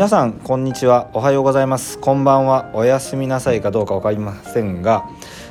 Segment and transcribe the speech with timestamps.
[0.00, 1.10] 皆さんこんにちは。
[1.12, 1.98] おはようございます。
[1.98, 2.70] こんばんは。
[2.72, 5.06] おやすみなさいかどうかわかりませんが、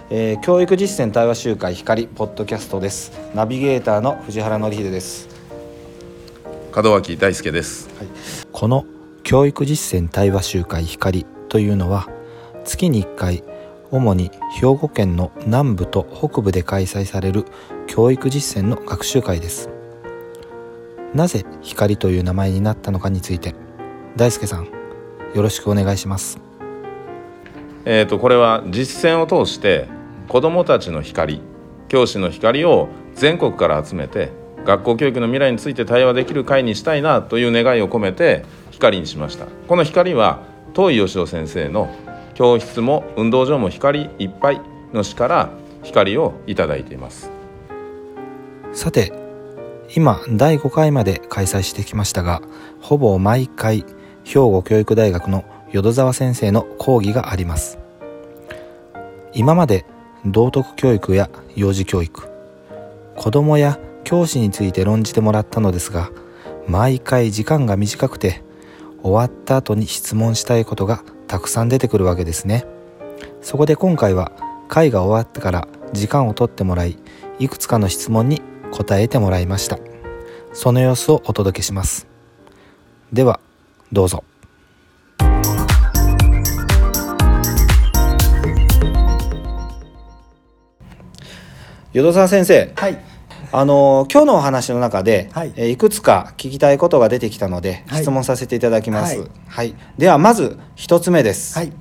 [0.09, 3.11] えー教育実践対話集会光ポッドキャストです。
[3.36, 5.29] ナビゲーターの藤原紀秀です。
[6.75, 7.89] 門脇大輔です。
[8.51, 8.86] この
[9.21, 12.09] 教育実践対話集会光というのは
[12.64, 13.43] 月に1回
[13.92, 17.45] 主に兵庫県の南部と北部で開催される
[17.86, 19.70] 教育実践の学習会です。
[21.14, 23.54] なぜ光という名前になったのかについて
[24.15, 26.39] 大輔さんよろしくお願いします。
[27.86, 29.87] えー、とこれは実践を通して
[30.27, 31.41] 子どもたちの光
[31.87, 34.31] 教師の光を全国から集めて
[34.66, 39.45] 学校教育の未来について対話できる会にしたいなという願いを込めて光にしました。
[39.67, 40.44] この光は
[40.75, 41.89] 東井義雄先生の
[42.36, 44.62] 「教室も運動場も光いっぱい」
[44.94, 45.50] の詩から
[45.84, 47.31] 光をいただいています。
[48.72, 49.12] さて
[49.95, 52.41] 今第5回まで開催してきましたが
[52.80, 53.84] ほぼ毎回
[54.23, 57.80] 兵庫教育大学の淀沢先生の講義があります。
[59.34, 59.86] 今まで
[60.25, 62.30] 道徳教育や幼児教育
[63.16, 66.09] 子供や教師について論じてもらったのですが
[66.67, 68.44] 毎回時間が短くて
[69.03, 72.66] 終わった後に質問したいことがたくさん出てくるわけですね。
[73.42, 74.31] そこで今回は
[74.67, 76.97] 会が終わってから時間をとってもらい
[77.40, 79.80] いくつかの質問に答えてもらいました。
[80.53, 82.08] その様子をお届けします。
[83.14, 83.40] では
[83.92, 84.23] どうぞ。
[91.92, 92.72] 淀沢先生。
[92.76, 93.00] はい、
[93.52, 95.54] あの今日のお話の中で、はい。
[95.56, 98.04] えーいくつか聞きたいことが出てきたので、はい。
[98.04, 99.70] 質問させていただきます、ははい。
[99.70, 101.74] いではまず一つ目です、はい、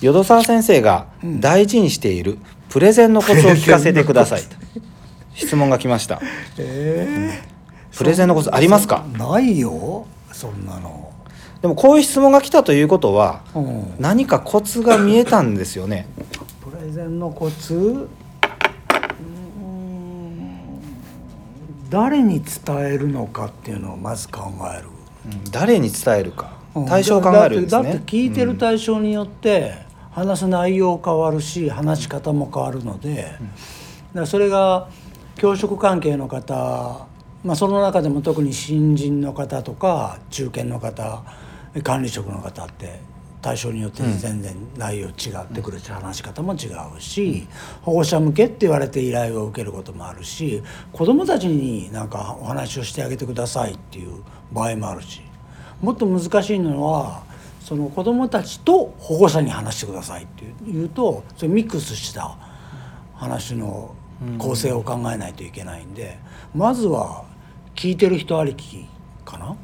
[0.00, 1.40] 淀沢先生がうん。
[1.40, 4.42] 大事にしているプレゼンのコツを聞かせてください。
[4.42, 4.46] と。
[5.34, 6.20] 質問が来ました。
[6.56, 7.42] え
[7.96, 9.04] プレゼンのコツありますか？
[9.18, 10.06] ないよ、
[10.38, 11.12] そんなの。
[11.60, 16.06] でもこういう質問が来たということはうん、何かコツが見えたんですよね。
[16.60, 18.08] プレゼンのコツ？
[21.90, 24.88] 誰に伝えるのかっていうのをまず考える。
[25.26, 25.50] うん。
[25.50, 26.52] 誰に伝えるか。
[26.74, 26.86] うん。
[26.86, 27.82] 対象を考えるんですね。
[27.82, 29.72] だってだって聞いてる対象によって
[30.12, 33.32] 話す内容変わるし話し方も変わるので、
[34.14, 34.88] だそれが
[35.36, 37.06] 教職関係の方、
[37.48, 41.22] まあ、その中でも特に新人の方とか中堅の方
[41.82, 43.00] 管理職の方って
[43.40, 47.46] 対象によって全然内容違ってくるし、話し方も違うし
[47.80, 54.22] 保護者向けって言われて依頼を受けることもあるし子どもたちになんかお話をしてあげてくださいっていう
[54.52, 55.22] 場合もあるし
[55.80, 57.22] もっと難しいのは
[57.62, 62.36] その子どもたちと保護者に話してくださいっていうとそれミックスした
[63.14, 63.94] 話の
[64.36, 66.18] 構成を考えないといけないんで、
[66.54, 67.24] まずは
[67.78, 68.88] 聞いてる人ありき
[69.24, 69.56] かな、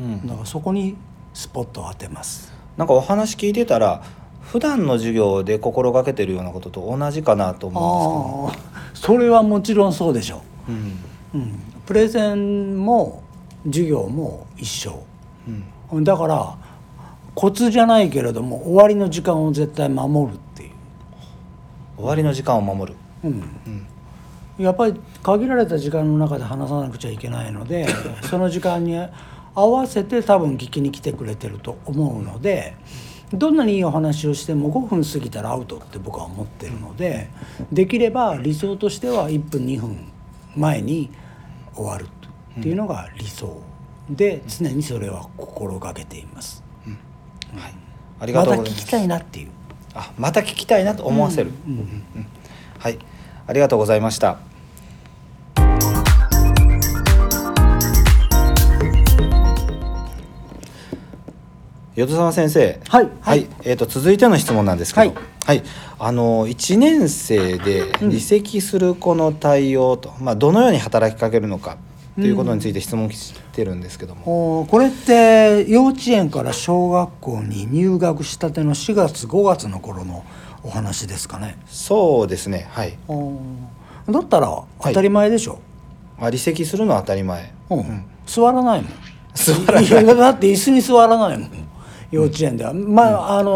[0.00, 0.26] うん。
[0.28, 0.96] だからそこに
[1.34, 2.52] スポットを当てます。
[2.76, 4.04] なんかお話聞いてたら
[4.42, 10.72] 普段の授業で心がけてるようなことと同じかなと思ああそれはもちろんそうでしょう。
[10.72, 10.84] ん。
[10.84, 13.24] ですけど、う、うん、プレゼンも
[13.64, 15.02] 授業も一緒。
[15.48, 15.64] うん
[15.98, 16.04] うん。
[16.04, 16.56] だから
[17.34, 20.70] コツじゃないけれども終わりの時間を絶対守るっていう、
[21.96, 23.30] 終わりの時間を守る、うん。
[23.30, 23.86] うん
[24.58, 27.86] やっぱり限られた時間の中で話さなくちゃいけないので
[28.28, 28.96] その時間に
[29.54, 32.74] 合わせて多分聞きに来てくれてると思うので
[33.32, 37.28] どんなにいいお話をしても5分過ぎたらアウトって僕は思ってるので
[37.72, 39.98] できれば理想としては1分2分
[40.54, 41.10] 前に
[41.74, 42.06] 終わる
[42.58, 43.60] っていうのが理想。
[44.08, 46.62] で常にそれは心がけています。
[47.56, 47.74] はい、
[48.20, 48.82] ありがまとうございます。
[48.82, 49.48] た聞きたいなっていう。
[49.94, 52.04] あまた聞きたいなと思わせる、うん。
[52.78, 52.98] はい
[53.46, 54.38] ありがとうございました。
[61.94, 62.78] 淀沢先生。
[62.88, 63.08] はい。
[63.22, 65.58] はい、えー、と続いての質問なんですけど、ははい。
[65.58, 65.62] い
[65.98, 68.10] あの1年生でうん。
[68.10, 71.78] 離席する子の対応と、まあ、どのように働きかけるのか
[72.16, 80.24] ということについて質問してるんですけども、おーこれって幼稚園から小学校に入学したての4月5月の頃の
[80.66, 81.58] お話ですかね。
[81.66, 82.66] そうですね。
[82.70, 82.98] はい。
[84.10, 85.60] だったら当たり前でしょ、
[86.18, 87.78] あ離席するのは当たり前、うん。
[87.78, 88.04] うん。
[88.26, 88.90] 座らないもん。
[89.34, 89.90] 座らない。
[89.90, 91.50] やだって椅子に座らないもん。
[92.10, 93.52] 幼稚園では、まああの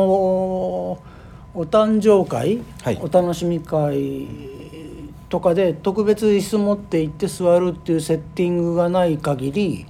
[1.06, 1.10] ー
[1.52, 2.98] お誕生会、はい。
[3.02, 4.28] お楽しみ会
[5.28, 9.86] とかで特別椅子持って行って座るっていうセッティングがない限り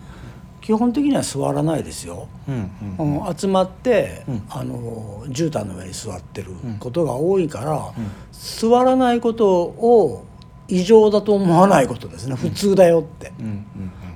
[0.60, 2.28] 基本的には座らないですよ。
[2.48, 4.42] うんうんうん、集まって、うん。
[4.48, 7.92] あの絨毯の上に座ってることが多いから、
[8.32, 10.24] 座らないことを
[10.68, 12.36] 異常だと思わないことですね。
[12.36, 13.66] 普通だよって、うん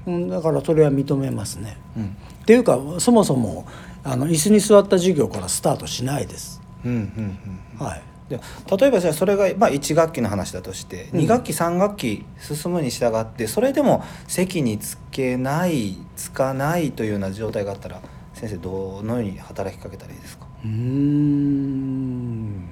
[0.07, 1.79] うんうん、だからそれは認めますね。
[1.97, 2.05] うん。
[2.05, 2.09] っ
[2.47, 3.67] ていうかそもそも
[4.05, 6.61] あの椅子に座った授業からスタートしないです。
[6.85, 7.39] うんうん
[7.79, 7.87] うん。
[7.87, 8.41] はい、で
[8.79, 11.21] 例えばじゃあそれが、まあ、1学期の話だとして、うん。
[11.21, 18.01] 2学期3学期進むに従ってそれでも席につけないつかないというような状態があったら
[18.33, 20.47] 先生どのように働きかけたらいいですか？
[20.65, 22.65] うーん。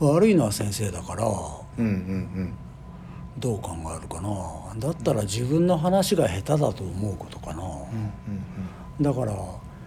[0.00, 1.24] 悪いのは先生だから
[1.78, 2.52] うんうん
[3.38, 4.30] どう考えるかな。
[4.78, 7.84] だったら自分の話が下手だと思うことかな、うんうん
[9.00, 9.34] だから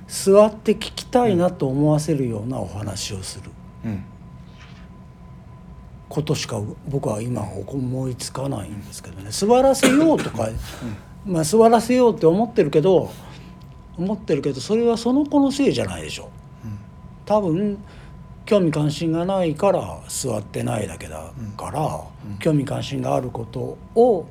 [0.08, 3.52] 座って聞きたいなと思わせるようなお話をする。
[3.86, 4.04] うんうん
[6.10, 9.32] ことしか僕は今思いつかないんですけどね。
[9.32, 10.50] 座らせようとか、
[11.26, 13.12] まあ座らせようって思ってるけど
[13.98, 16.30] 思ってるけどそれはその子のせいじゃないでしょ。
[17.26, 17.78] 多分
[18.46, 22.02] 興味関心がないから座ってないだけだから、
[22.40, 24.26] 興味関心があることを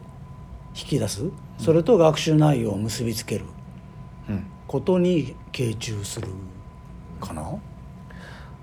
[0.74, 1.30] 引き出す。
[1.58, 3.44] それと学習内容を結びつける。
[4.30, 4.46] うん。
[4.66, 6.28] ことに傾注する
[7.20, 7.46] かな。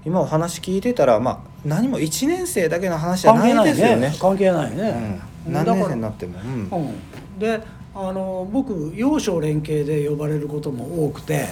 [0.05, 3.95] 今お話聞いてたら、まあ、何も1年生だけの話じゃないですよね。
[4.09, 4.15] ね。
[4.19, 6.81] 関係ないね、うん、何年生になっても、うん。
[6.81, 7.61] うん、で
[7.95, 11.47] あの僕幼少連携で呼ばれることも多くて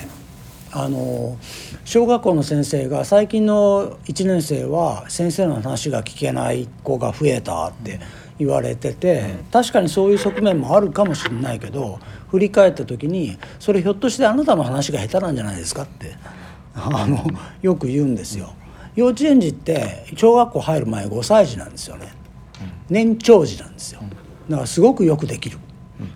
[0.71, 1.37] あの
[1.83, 7.99] 小学校の先生が最近の1年生は先生の話が聞けない子が増えたって
[8.39, 11.99] 言われてて、確かにそういう側面もあるかもしれないけど
[12.29, 16.15] 振り返った時にそれひょっとしてあなたの話が下手なんじゃないですかって
[16.73, 17.23] あの
[17.61, 18.53] よく言うんですよ。
[18.95, 22.13] 幼稚園児って小学校入る前5歳児なんですよね。
[22.89, 24.01] 年長児なんですよ。
[24.49, 25.57] だからすごくよくできる。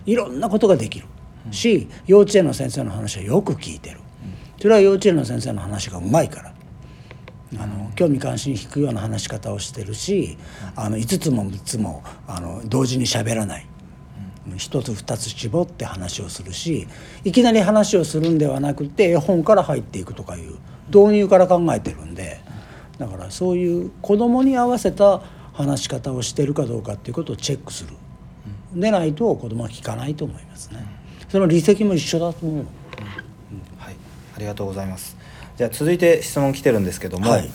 [0.04, 1.06] いろんなことができる。
[1.50, 4.00] し幼稚園の先生の話はよく聞いてる。
[4.60, 6.52] それは幼稚園の先生の話がうまいから。
[7.58, 10.36] あの興味関心引くような話し方をしてるし
[10.74, 13.66] あの5つも3つもあの同時に喋らない。
[14.56, 16.86] 一つ二つ絞って話をするし
[17.24, 20.56] いきなり話をするんではなくて絵本から入っていくとかいう
[20.88, 22.40] 導入から考えてるんで
[22.98, 25.22] だからそういう子供に合わせた
[25.52, 27.90] 話し方をしてるかどうかっていうことをチェックする。
[28.74, 30.84] でないと子供は聞かないと思いますね。
[31.28, 32.66] その離席も一緒だと思う
[33.78, 33.96] はい、
[34.36, 35.16] ありがとうございます。
[35.56, 37.50] じゃあ続いて質問来てるんですけども、はい。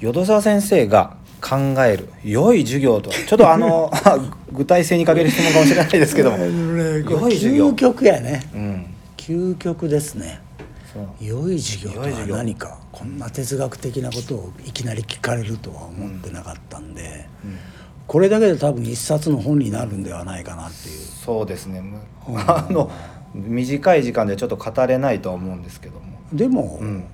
[0.00, 3.16] 淀沢先生が考える良い授業とは？
[3.16, 3.90] ちょっとあの
[4.52, 7.70] 具体性に欠ける質問かもしれないですけども、 良い授業。
[7.70, 8.42] 究極やね。
[8.54, 8.86] うん、
[9.16, 10.40] 究極ですね
[11.20, 17.28] 良い授業とは何かこんな哲学的なことをいきなり聞かれるとは思ってなかったんで、
[18.06, 20.98] これだけで多分一冊の本になるんではないかなっていう。
[20.98, 21.82] そうですね。
[21.82, 21.98] む
[22.46, 22.90] あの
[23.34, 27.04] 短い時間でちょっと語れないとは思うんですけども、でも、うん、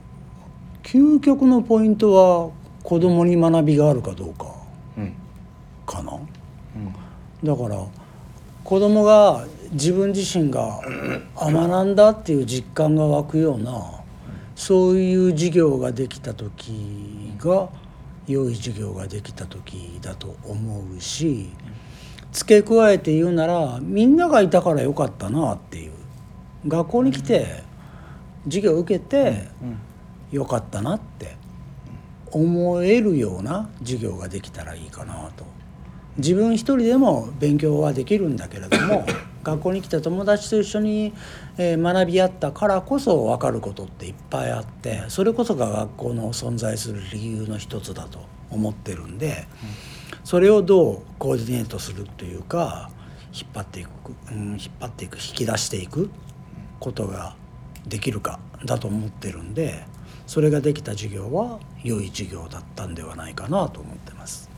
[0.82, 2.50] 究極のポイントは
[2.84, 4.46] 子供に学びがあるかどうか
[4.96, 5.12] うん、
[5.86, 6.12] かな。
[6.12, 7.84] うん、だから
[8.64, 10.80] 子供が自分自身が
[11.36, 14.00] あ学んだっていう実感が湧くような
[14.56, 17.68] そういう授業ができた時が
[18.26, 21.50] 良い授業ができた時だと思うし
[22.32, 25.92] 付け加えて言うならみんながいたからよかったなっていう。
[26.66, 27.62] 学校に来て
[28.44, 29.48] 授業受けて
[30.30, 31.36] よかったなって
[32.30, 35.44] 思えるような授業ができたらいいかなと
[36.18, 39.04] 自分一人でも勉強はできるんだけれども
[39.42, 41.12] 学校に来た友達と一緒に
[41.58, 49.46] えー学び合ったからこそ分かることっていっぱいあってそれこそが学校の存在する理由の一つだと思ってるんで
[50.22, 52.90] それをどうコーディネートするというか
[53.32, 53.88] 引っ張っていく、
[54.30, 56.10] うん、引っ張っていく引き出していく
[56.80, 57.36] ことが
[57.86, 59.84] できるかだと思ってるんで
[60.26, 64.48] それができた授業は良い授業だったんではないかなと思ってます。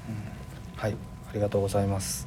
[0.77, 0.97] はい、あ
[1.37, 2.27] りがとうございます。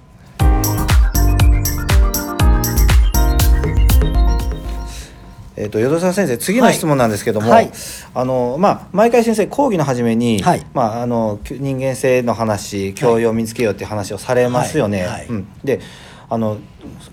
[5.57, 7.65] えっと淀沢先生次の質問なんですけども、はい。
[7.65, 7.73] はい。
[8.13, 10.65] あのまあ毎回先生講義の初めに、はい。
[10.73, 15.01] まああのき人間性の話教養を身につけようっていう話をされますよね。
[15.01, 15.09] はい。
[15.09, 15.25] はい。
[15.27, 15.81] うん、で
[16.29, 16.59] あの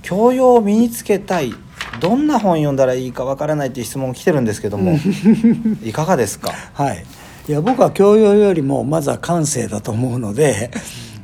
[0.02, 1.52] 教養を身につけたい
[2.00, 4.96] どんな本読んだらいいかわからないっていう質問来てるんですけども
[5.82, 6.52] いかがですか？
[6.74, 7.04] はい、
[7.48, 10.70] いや僕は教養よりもまずは感性だと思うので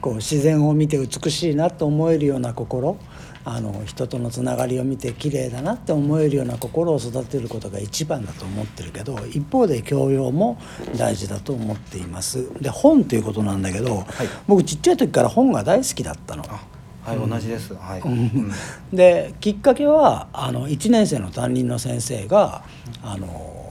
[0.03, 2.99] こう自然を見て美しいなと思えるような心
[3.45, 10.59] あの人とのつながりを見て綺麗だなって思えるような心を育てることが一番だと思ってるけど一方で教養も
[10.97, 12.47] 大事だと思っています。
[12.61, 14.05] で本ということなんだけど、
[14.47, 16.45] 僕ちっちゃい時から本が大好きだったの。
[16.45, 17.75] はい、同じです。
[17.75, 18.01] はい。
[18.01, 18.53] うん
[18.93, 22.63] できっかけはあの1年生の担任の先生が
[23.03, 23.62] あの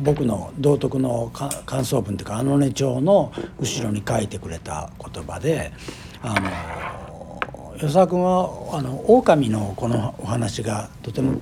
[0.00, 5.72] 僕の道徳のか感想文というか「あのね帳」の後ろに書いてくれた言葉で
[6.22, 11.40] 「あの与沢君はあの狼のこのお話がとても好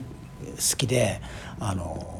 [0.76, 1.20] きで
[1.60, 2.16] あの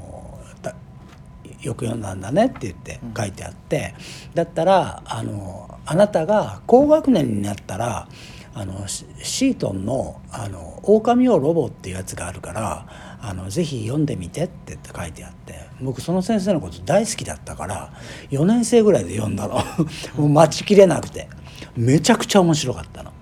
[1.63, 3.95] よく読んだんだねって言って書いてあって、
[4.35, 8.09] だったらあのあなたが高学年になったら
[8.55, 12.87] あのシートンの「あの狼をロボ」っていうやつがあるから
[13.21, 17.93] あのぜひ読んでみてって書いてあって僕その先生のこと大好きだったから
[18.31, 19.57] 4年生ぐらいで読んだの。
[20.17, 21.29] もう待ちきれなくて。
[21.75, 23.13] めちゃくちゃ面白かったの。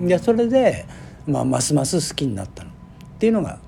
[0.00, 0.86] でそれで、
[1.26, 2.70] まあ、ますます好きになったの。
[2.70, 2.72] っ
[3.18, 3.58] ていうのが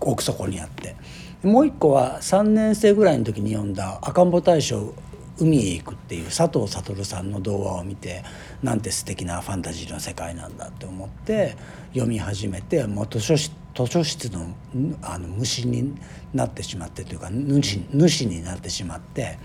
[0.00, 0.96] 奥底にあって。
[1.42, 4.92] もう一個は3年生ぐらいの時に読んだ赤ん坊大将
[5.38, 8.24] 海へ行くっていう佐藤悟さんの童話を見て
[8.62, 11.56] なんて素敵なファンタジーの世界なんだって思って
[11.92, 13.52] 読み始めてもう図書室
[13.86, 14.54] 図書室の
[15.02, 15.94] あの虫に
[16.34, 19.38] なってしまってというか主主になってしまって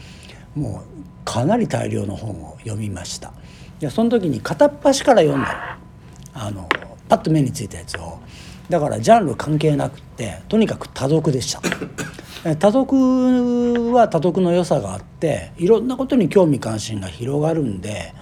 [0.56, 3.34] もうかなり大量の本を読みました。
[3.80, 5.78] でその時に片っ端から読んだ。
[6.34, 6.68] あの
[7.10, 8.20] パッと目についたやつを。
[8.70, 11.62] だからジャンル関係なくってとにかく多読でした。
[12.56, 18.13] 多読は多読の良さがあっていろんなことに興味関心が広がるんで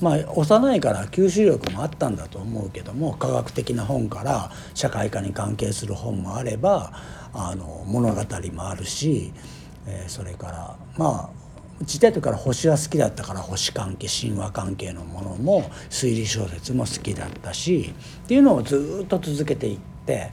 [0.00, 6.92] まあ幼いから吸収力もあったんだと思うけども科学的な本から社会科に関係する本もあれば
[7.32, 8.22] あの物語
[8.52, 9.32] もあるし、
[9.86, 17.92] えー、それからまあちっちゃい時から星は好きだったから星関係神話関係のものも推理小説も好きだったし
[18.24, 20.32] っていうのをずっと続けていって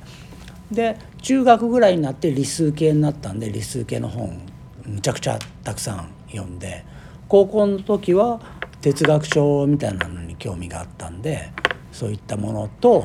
[0.71, 4.39] で中学ぐらいになって理数系になったんで理数系の本
[4.85, 6.85] むちゃくちゃたくさん読んで
[7.27, 8.39] 高校の時は
[8.83, 11.51] 哲学書みたいなのに興味があったんで
[11.91, 13.03] そういったものと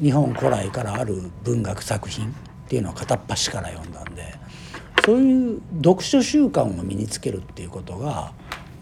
[0.00, 2.30] 日本古来からある文学作品っ
[2.68, 4.34] ていうのを片っ端から読んだんで。
[5.04, 8.32] そういう読書習慣を身につけるっていうことが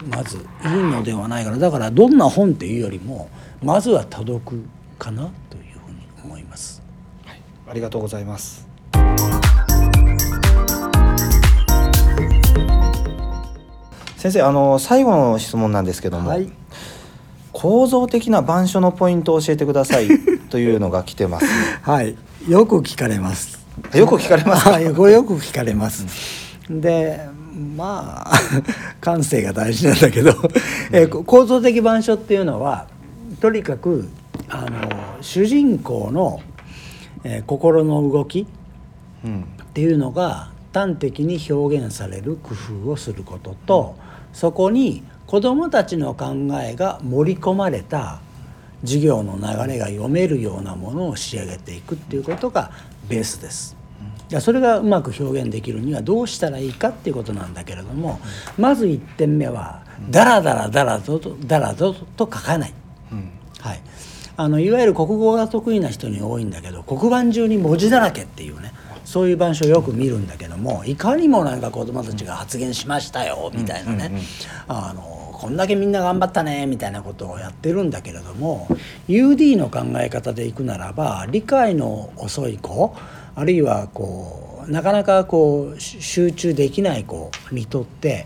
[0.07, 3.29] まずいいのではないかなだからどんな本っていうよりも
[3.61, 4.63] まずは多読
[4.97, 6.81] かなというふうに思います。
[7.67, 8.72] ありがとうございます
[14.23, 16.49] 先生あの最後の質問なんですけども、はい、
[17.51, 20.07] 構造的な板書のポイントを教えてください
[20.49, 21.45] というのが来てます、
[21.81, 22.15] はい。
[22.47, 23.59] よく聞かれます。
[23.93, 24.63] よく聞かれます。
[24.71, 25.01] かよく
[25.35, 26.05] 聞かれます。
[26.69, 27.19] で
[27.75, 28.31] まあ
[29.01, 30.33] 感性が大事なんだけど、
[30.93, 32.87] え構造的板書っていうのは
[33.41, 34.07] とにかく
[34.47, 34.69] あの
[35.19, 36.39] 主人公の、
[37.25, 43.95] えー、心の動きっていうのが端的に表現される工夫をすることと、
[44.33, 48.19] そこに子どもたちの考えが盛り込まれた
[48.81, 52.71] 授業の流れが読めるようなものを仕上げていくっていうことが
[53.07, 53.77] ベースです。
[54.39, 58.19] それがうまく表現できるにはどうしたらいいかっていうことなんだけれども
[58.57, 62.73] まず1点目はダラダラダラとダラとと書かない、
[63.59, 63.81] はい、
[64.35, 68.71] あのいわゆる国語が得意な人に多いんだけど黒板中に文字だらけっていうね。
[69.05, 74.11] そういう板書をよく見るんだけどもいかにもなんか子どもたちが発言しましたよみたいなね、
[74.67, 75.01] あの
[75.33, 78.67] こんだけみんな頑張ったねみたいなことをやってるんだけれども
[79.09, 82.95] UD の考え方でいくならば理解の遅い子
[83.35, 88.25] あるいはこうなかなかこう集中できない子にとって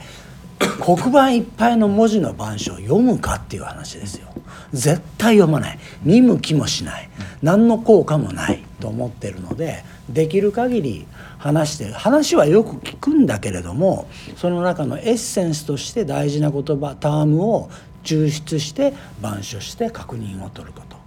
[0.80, 4.28] 黒板いっぱいの文字の板書を読むかっていう話ですよ。
[4.74, 5.80] 絶対読まない。
[6.04, 7.10] 見向きもしない。
[7.42, 17.70] 何の効果もないと思ってるのでできる限り話して話はよく聞くんだけれどもその中のエッセンスとして大事な言葉タームを
[18.04, 20.98] 抽出して板書して確認を取ること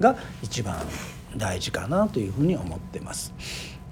[0.00, 0.76] が一番
[1.36, 3.34] 大事かなというふうに思ってます。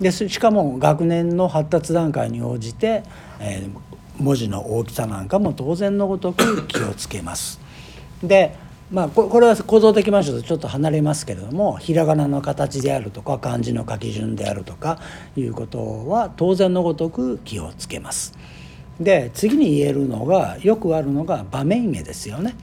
[0.00, 3.02] でしかも学年の発達段階に応じて、
[3.40, 7.60] えー、文字の大きさなんかも当然のごとく気をつけます。
[8.22, 8.56] で
[8.90, 15.00] まあ、これは構造的マンションとちょっと離れますけれどもひらがなの形であるとか漢字の書き順であるとか
[15.36, 18.34] いうことは当然のごとく気をつけます。
[19.00, 22.54] で次に言えるのがよくあるのが場面絵ですよね。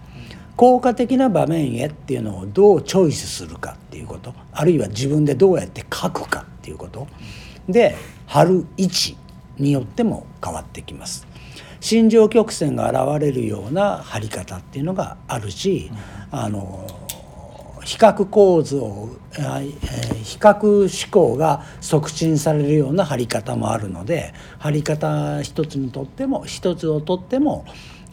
[0.55, 7.07] 効果的な場面絵っていうのをどうチョイスするかっていうことあるいは自分でどうやって書くかっていうこと
[7.67, 7.95] で
[8.27, 9.17] 貼る位置
[9.57, 11.27] によっても変わってきます。
[11.83, 15.91] 心情曲線が現れるような貼り方っていうのがあるし、
[16.31, 16.87] あの
[17.83, 27.65] 比較構図を、えー、比較思考が促進されるような貼り方もあるので貼り方一つにとっても一つをとっても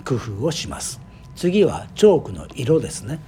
[0.05, 1.01] 工夫をします。
[1.37, 3.21] 次はチョークの色ですね。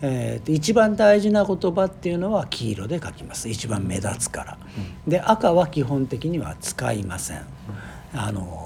[0.00, 4.58] えー、一番大事な言葉っていうのは黄色で書きます一番目立つから。
[5.08, 7.42] で赤は基本的には使いません。
[8.14, 8.61] あの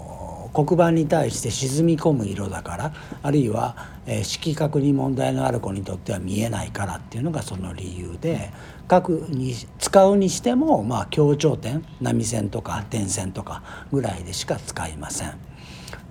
[0.65, 8.51] 黒板に対して沈み込む色だからあるいは、えー、色覚に問題のある子にとっては見えないからっていうのがその理由で
[8.91, 15.35] 書くに使うにしても、まあ、強調点波線とか点線とかぐらいでしか使いません。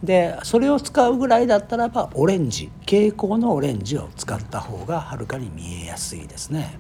[0.04, 6.78] でそれを使うぐらいだったらばオレンジ蛍光のオレンジを使った方がはるかに見えやすいですね。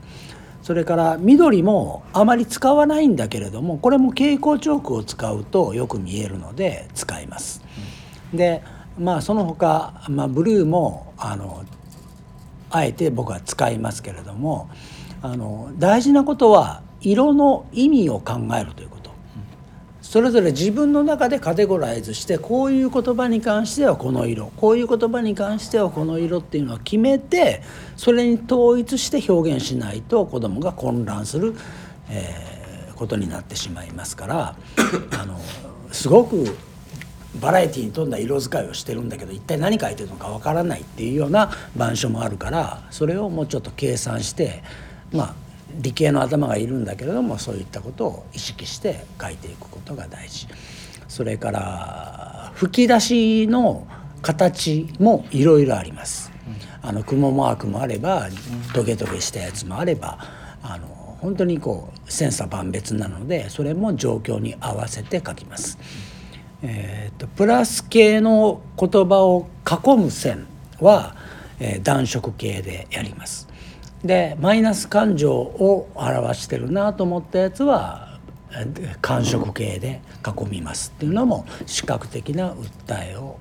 [0.66, 7.62] それから緑もあまり使わないんだけれどもこれも蛍光チョークを使うとよく見えるので使います。
[8.34, 8.64] で
[8.98, 11.64] まあその他、まあ、ブルーもあの
[12.72, 14.68] あえて僕は使いますけれども
[15.22, 19.05] あの大事なことは色の意味を考えるということ。
[20.06, 27.64] それぞれ自分の中でカテゴライズしてこういう言葉に関してはこの色こういう言葉に関してはこの色っていうのを決めて
[27.98, 31.56] それに統一して表現しないと子どもが混乱する、
[32.10, 34.56] えー、ことになってしまいますから
[35.20, 35.42] あの
[35.92, 36.56] すごく
[37.42, 44.62] バラエティーに富んだ色使いをしてるんだけど一体何書いてるのかわからないっていうような板書もあるからそれをもうちょっと計算して
[45.12, 50.48] まあ理系の頭がいるんだけれどもそういったことを意識して書いていくことが大事
[51.08, 53.88] それから吹き出しの
[54.22, 56.32] 形もいろいろあります
[56.82, 58.28] あの雲マークもあれば
[58.74, 60.20] トゲトゲしたやつもあれば
[60.62, 60.88] あの
[61.20, 65.80] 本当にこう千差万別なのでそれも状況に合わせて書きます。
[66.62, 70.48] えーと、プラス系の言葉を囲む線
[70.80, 71.16] は、
[71.60, 73.48] えー、暖色系でやります。
[74.06, 78.20] でマイナス感情を表してるなと思ったやつは
[79.02, 83.38] 感触系で囲みますっていうのも視覚的な訴えを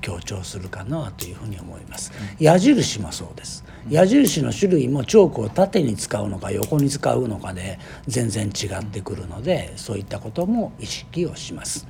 [0.00, 2.12] 強調するかなというふうに思います。
[2.38, 3.64] 矢印もそうです。
[3.90, 11.86] 矢印の種類もチョークを縦に使うのか横に使うのかで全然違ってくるのでそういったことも意識をします。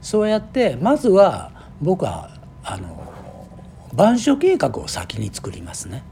[0.00, 2.30] そうやってまずは僕は
[2.64, 3.12] あの
[3.92, 6.02] 板書計画を先に作りますね。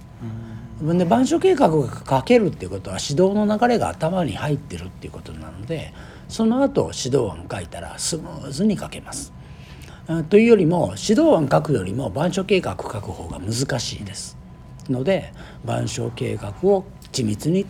[0.82, 5.92] で板書計画が書けるっていうことは指導の流れが頭に入ってるっていうことなので
[6.28, 9.32] その後指導案書いたらスムーズに書けます。
[10.28, 14.38] というよりも指導案書くよりも板書計画書く方が難しいです。
[14.88, 15.32] ので
[15.64, 17.64] 板書計画を緻密に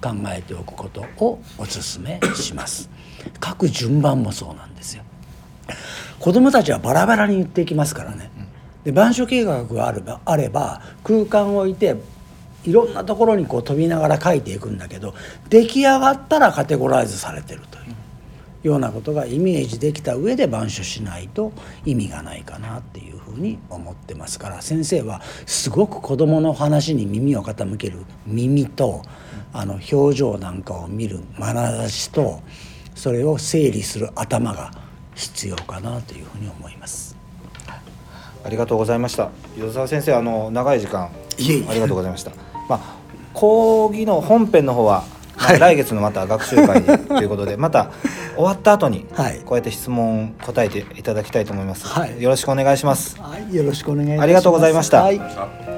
[0.00, 2.88] 考えておくことをお勧めします。
[3.44, 5.02] 書く順番もそうなんですよ。
[6.20, 8.30] 子供たちはバラバラに言っていきますからね。
[8.84, 11.96] で板書計画があればあれば空間を置いて
[12.64, 15.14] いろんなところにこう飛びながら書いていくんだけど
[15.48, 17.80] 出来上がったらカテゴライズされてるとい
[18.64, 21.52] うようなことがイメージできた上で板書しないと
[21.84, 29.02] 意味がないかなっていうふうに思ってますから先生はすごく子どもの話に耳を傾ける耳と
[29.52, 32.40] あの表情なんかを見る眼差しと
[32.94, 34.70] それを整理する頭が
[35.14, 37.16] 必要かなというふうに思います。
[38.44, 39.30] ありがとうございました。
[39.56, 42.51] 与沢先生、あの長い時間ありがとうございました。
[42.68, 42.80] まあ、
[43.32, 45.04] 講義の本編の方は、
[45.36, 47.90] まあ、来月のまた学習会ということで、 また
[48.34, 49.06] 終わった後に
[49.44, 54.22] こうやって質問答えていただきたいと思います、はい、よろしくお願いします、はい、よろしくお願いします。
[54.22, 55.71] ありがとうございました、はい